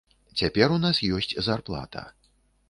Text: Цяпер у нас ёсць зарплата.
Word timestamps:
Цяпер 0.39 0.73
у 0.77 0.79
нас 0.85 1.01
ёсць 1.19 1.35
зарплата. 1.49 2.05